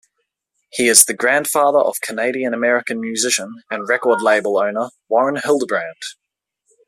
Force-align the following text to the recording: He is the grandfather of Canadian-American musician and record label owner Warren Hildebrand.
He 0.71 0.87
is 0.87 1.05
the 1.05 1.13
grandfather 1.13 1.77
of 1.77 2.01
Canadian-American 2.01 2.99
musician 2.99 3.53
and 3.69 3.87
record 3.87 4.19
label 4.19 4.57
owner 4.57 4.89
Warren 5.09 5.35
Hildebrand. 5.43 6.01